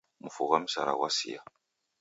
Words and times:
Mfu 0.25 0.43
ghwa 0.47 0.59
msara 0.63 0.93
ghwasia 0.97 1.41